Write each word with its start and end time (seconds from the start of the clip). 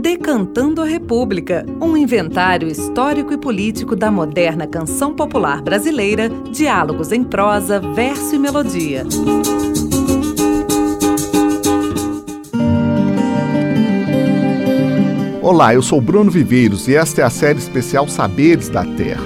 Decantando 0.00 0.82
a 0.82 0.84
República, 0.84 1.64
um 1.80 1.96
inventário 1.96 2.66
histórico 2.66 3.32
e 3.32 3.38
político 3.38 3.94
da 3.94 4.10
moderna 4.10 4.66
canção 4.66 5.14
popular 5.14 5.62
brasileira, 5.62 6.28
diálogos 6.50 7.12
em 7.12 7.22
prosa, 7.22 7.78
verso 7.94 8.34
e 8.34 8.38
melodia. 8.38 9.04
Olá, 15.40 15.72
eu 15.74 15.82
sou 15.82 16.00
Bruno 16.00 16.30
Viveiros 16.30 16.88
e 16.88 16.96
esta 16.96 17.20
é 17.20 17.24
a 17.24 17.30
série 17.30 17.60
especial 17.60 18.08
Saberes 18.08 18.68
da 18.68 18.84
Terra. 18.84 19.22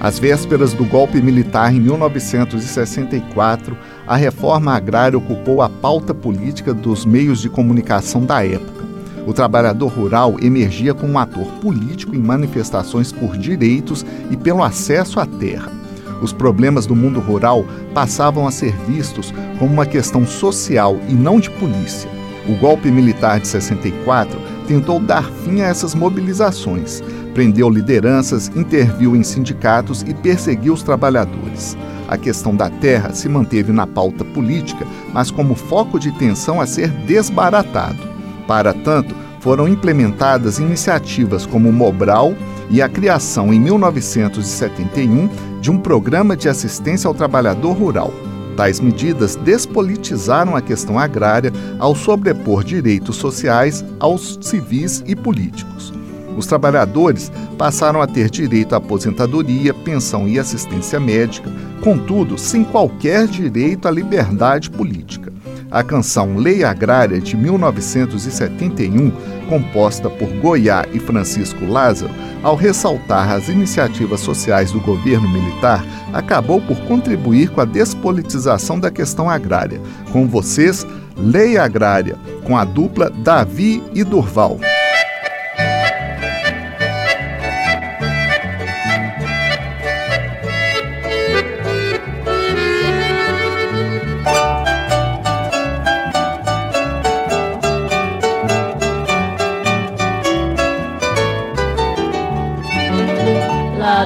Às 0.00 0.18
vésperas 0.18 0.74
do 0.74 0.84
golpe 0.84 1.22
militar 1.22 1.74
em 1.74 1.80
1964, 1.80 3.74
a 4.06 4.16
reforma 4.16 4.72
agrária 4.72 5.16
ocupou 5.16 5.62
a 5.62 5.68
pauta 5.68 6.12
política 6.12 6.74
dos 6.74 7.06
meios 7.06 7.40
de 7.40 7.48
comunicação 7.48 8.24
da 8.24 8.44
época. 8.44 8.84
O 9.26 9.32
trabalhador 9.32 9.88
rural 9.88 10.36
emergia 10.42 10.92
como 10.92 11.14
um 11.14 11.18
ator 11.18 11.46
político 11.62 12.14
em 12.14 12.18
manifestações 12.18 13.10
por 13.10 13.38
direitos 13.38 14.04
e 14.30 14.36
pelo 14.36 14.62
acesso 14.62 15.18
à 15.18 15.24
terra. 15.24 15.72
Os 16.20 16.32
problemas 16.32 16.84
do 16.86 16.94
mundo 16.94 17.18
rural 17.18 17.64
passavam 17.94 18.46
a 18.46 18.50
ser 18.50 18.74
vistos 18.86 19.32
como 19.58 19.72
uma 19.72 19.86
questão 19.86 20.26
social 20.26 20.98
e 21.08 21.14
não 21.14 21.40
de 21.40 21.50
polícia. 21.50 22.10
O 22.46 22.54
golpe 22.56 22.90
militar 22.90 23.40
de 23.40 23.48
64 23.48 24.38
tentou 24.68 25.00
dar 25.00 25.24
fim 25.24 25.62
a 25.62 25.66
essas 25.66 25.94
mobilizações, 25.94 27.02
prendeu 27.34 27.68
lideranças, 27.68 28.50
interviu 28.54 29.14
em 29.14 29.22
sindicatos 29.22 30.02
e 30.02 30.14
perseguiu 30.14 30.72
os 30.72 30.82
trabalhadores. 30.82 31.76
A 32.08 32.16
questão 32.16 32.54
da 32.54 32.70
terra 32.70 33.12
se 33.12 33.28
manteve 33.28 33.72
na 33.72 33.86
pauta 33.86 34.24
política, 34.24 34.86
mas 35.12 35.30
como 35.30 35.54
foco 35.54 35.98
de 35.98 36.12
tensão 36.12 36.60
a 36.60 36.66
ser 36.66 36.88
desbaratado. 36.88 37.98
Para 38.46 38.72
tanto, 38.72 39.14
foram 39.40 39.68
implementadas 39.68 40.58
iniciativas 40.58 41.44
como 41.44 41.68
o 41.68 41.72
Mobral 41.72 42.34
e 42.70 42.80
a 42.80 42.88
criação 42.88 43.52
em 43.52 43.60
1971 43.60 45.28
de 45.60 45.70
um 45.70 45.78
programa 45.78 46.36
de 46.36 46.48
assistência 46.48 47.08
ao 47.08 47.14
trabalhador 47.14 47.72
rural. 47.72 48.12
Tais 48.56 48.80
medidas 48.80 49.34
despolitizaram 49.36 50.54
a 50.54 50.62
questão 50.62 50.98
agrária 50.98 51.52
ao 51.78 51.94
sobrepor 51.94 52.62
direitos 52.62 53.16
sociais 53.16 53.84
aos 53.98 54.38
civis 54.40 55.02
e 55.06 55.16
políticos. 55.16 55.92
Os 56.36 56.46
trabalhadores 56.46 57.30
passaram 57.56 58.00
a 58.00 58.06
ter 58.06 58.28
direito 58.30 58.74
à 58.74 58.78
aposentadoria, 58.78 59.72
pensão 59.72 60.28
e 60.28 60.38
assistência 60.38 60.98
médica, 60.98 61.50
contudo, 61.82 62.36
sem 62.38 62.64
qualquer 62.64 63.26
direito 63.26 63.86
à 63.86 63.90
liberdade 63.90 64.70
política. 64.70 65.32
A 65.70 65.82
canção 65.82 66.36
Lei 66.36 66.62
Agrária 66.62 67.20
de 67.20 67.36
1971, 67.36 69.10
composta 69.48 70.08
por 70.08 70.28
Goiá 70.40 70.86
e 70.92 71.00
Francisco 71.00 71.64
Lázaro, 71.64 72.12
ao 72.42 72.54
ressaltar 72.54 73.32
as 73.32 73.48
iniciativas 73.48 74.20
sociais 74.20 74.70
do 74.70 74.80
governo 74.80 75.28
militar, 75.28 75.84
acabou 76.12 76.60
por 76.60 76.76
contribuir 76.82 77.50
com 77.50 77.60
a 77.60 77.64
despolitização 77.64 78.78
da 78.78 78.90
questão 78.90 79.28
agrária. 79.28 79.80
Com 80.12 80.28
vocês, 80.28 80.86
Lei 81.16 81.56
Agrária, 81.56 82.16
com 82.44 82.56
a 82.56 82.64
dupla 82.64 83.10
Davi 83.10 83.82
e 83.94 84.04
Durval. 84.04 84.60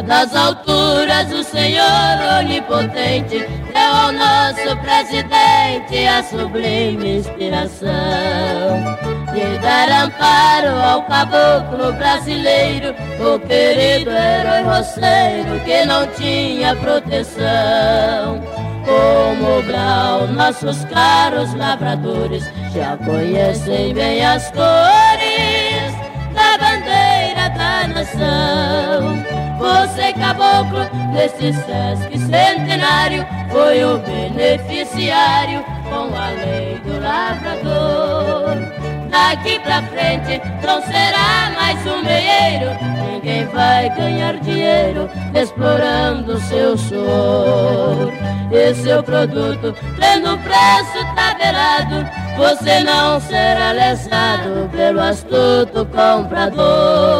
Das 0.06 0.34
alturas 0.36 1.32
o 1.32 1.42
Senhor 1.42 2.38
onipotente 2.38 3.38
deu 3.38 3.94
ao 3.94 4.12
nosso 4.12 4.76
presidente 4.82 6.06
a 6.06 6.22
sublime 6.22 7.18
inspiração 7.18 7.88
de 9.32 9.58
dar 9.58 9.88
amparo 10.04 10.78
ao 10.78 11.02
caboclo 11.04 11.92
brasileiro, 11.94 12.94
o 13.18 13.38
querido 13.40 14.10
herói 14.10 14.62
roceiro 14.62 15.60
que 15.64 15.84
não 15.86 16.06
tinha 16.08 16.76
proteção. 16.76 18.40
Como 18.84 19.62
Brau, 19.64 20.26
nossos 20.28 20.84
caros 20.86 21.52
lavradores 21.54 22.44
já 22.74 22.96
conhecem 22.98 23.92
bem 23.92 24.24
as 24.24 24.50
cores 24.50 25.07
desse 31.18 31.52
Sesc 31.52 32.16
centenário, 32.16 33.26
foi 33.50 33.82
o 33.82 33.98
beneficiário 33.98 35.64
com 35.90 36.14
a 36.16 36.28
lei 36.30 36.80
do 36.84 37.02
lavrador. 37.02 38.54
Daqui 39.10 39.58
pra 39.58 39.82
frente 39.82 40.40
não 40.64 40.80
será 40.82 41.50
mais 41.56 41.84
um 41.86 42.04
meieiro, 42.04 42.70
ninguém 43.10 43.46
vai 43.46 43.90
ganhar 43.96 44.38
dinheiro 44.38 45.10
explorando 45.34 46.38
seu 46.42 46.78
suor. 46.78 48.12
E 48.52 48.74
seu 48.76 49.02
produto, 49.02 49.74
tendo 49.98 50.38
preço 50.38 51.04
tabelado, 51.14 52.08
você 52.36 52.80
não 52.80 53.20
será 53.20 53.72
lesado 53.72 54.70
pelo 54.70 55.00
astuto 55.00 55.84
comprador. 55.86 57.18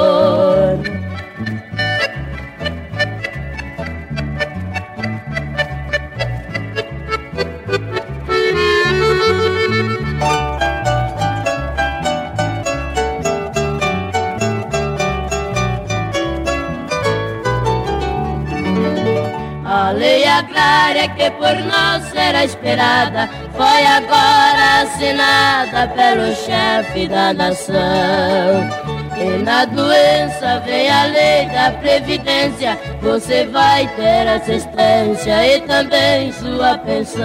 A 19.88 19.90
lei 19.90 20.22
agrária 20.22 21.08
que 21.08 21.30
por 21.30 21.54
nós 21.64 22.04
será 22.10 22.44
esperada 22.44 23.26
foi 23.56 23.86
agora 23.86 24.82
assinada 24.82 25.88
pelo 25.96 26.30
chefe 26.34 27.08
da 27.08 27.32
nação. 27.32 28.68
E 29.16 29.42
na 29.42 29.64
doença 29.64 30.62
vem 30.66 30.90
a 30.90 31.04
lei 31.06 31.46
da 31.46 31.70
previdência, 31.80 32.78
você 33.00 33.46
vai 33.46 33.88
ter 33.96 34.28
assistência 34.28 35.56
e 35.56 35.60
também 35.62 36.32
sua 36.32 36.76
pensão. 36.76 37.24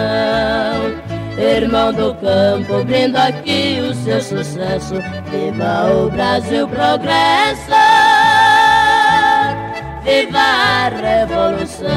Irmão 1.38 1.92
do 1.92 2.16
campo, 2.16 2.82
brindo 2.86 3.18
aqui 3.18 3.82
o 3.82 3.94
seu 3.94 4.22
sucesso, 4.22 4.96
viva 5.30 5.92
o 5.94 6.10
Brasil 6.10 6.66
progressa 6.70 7.83
viva 10.04 10.40
a 10.40 10.90
revolução. 10.90 11.94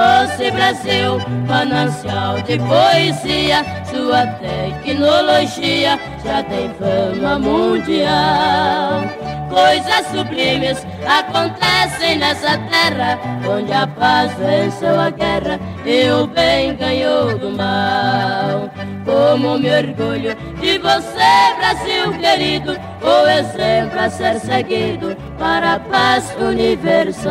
Doce 0.00 0.50
Brasil, 0.50 1.20
manancial 1.46 2.40
de 2.40 2.58
poesia, 2.58 3.62
sua 3.84 4.26
tecnologia 4.40 6.00
já 6.24 6.42
tem 6.42 6.70
fama 6.78 7.38
mundial. 7.38 9.02
Coisas 9.50 10.06
sublimes 10.06 10.86
acontecem 11.06 12.16
nessa 12.16 12.56
terra, 12.70 13.18
onde 13.46 13.70
a 13.74 13.86
paz 13.86 14.32
venceu 14.38 14.98
a 14.98 15.10
guerra 15.10 15.60
e 15.84 16.10
o 16.10 16.26
bem 16.28 16.74
ganhou 16.76 17.38
do 17.38 17.50
mal. 17.50 18.70
Como 19.04 19.58
me 19.58 19.70
orgulho 19.70 20.34
de 20.62 20.78
você, 20.78 21.54
Brasil 21.58 22.10
querido, 22.18 22.72
o 23.02 23.28
exemplo 23.28 24.00
a 24.00 24.08
ser 24.08 24.40
seguido 24.40 25.14
para 25.38 25.74
a 25.74 25.80
paz 25.80 26.34
universal. 26.40 27.30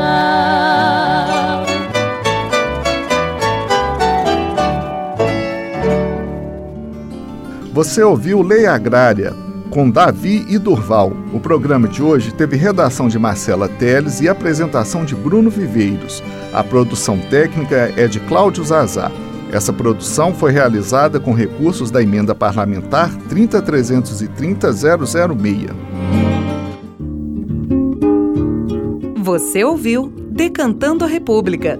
Você 7.80 8.04
ouviu 8.04 8.42
Lei 8.42 8.66
Agrária 8.66 9.34
com 9.70 9.90
Davi 9.90 10.46
e 10.50 10.58
Durval. 10.58 11.14
O 11.32 11.40
programa 11.40 11.88
de 11.88 12.04
hoje 12.04 12.34
teve 12.34 12.58
redação 12.58 13.08
de 13.08 13.18
Marcela 13.18 13.70
Teles 13.70 14.20
e 14.20 14.28
apresentação 14.28 15.06
de 15.06 15.16
Bruno 15.16 15.50
Viveiros. 15.50 16.22
A 16.52 16.62
produção 16.62 17.18
técnica 17.18 17.94
é 17.96 18.06
de 18.06 18.20
Cláudio 18.20 18.66
Zazá. 18.66 19.10
Essa 19.50 19.72
produção 19.72 20.34
foi 20.34 20.52
realizada 20.52 21.22
com 21.22 21.32
recursos 21.32 21.90
da 21.90 22.04
emenda 22.04 22.36
parlamentar 22.36 23.18
30330-006. 23.30 25.70
Você 29.24 29.64
ouviu 29.64 30.12
Decantando 30.30 31.06
a 31.06 31.08
República 31.08 31.80